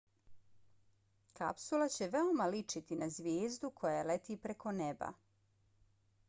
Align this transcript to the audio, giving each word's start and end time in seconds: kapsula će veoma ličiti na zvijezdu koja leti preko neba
kapsula 1.39 1.87
će 1.95 2.07
veoma 2.15 2.47
ličiti 2.55 2.97
na 3.03 3.09
zvijezdu 3.19 3.71
koja 3.83 4.01
leti 4.13 4.39
preko 4.47 4.75
neba 4.83 5.13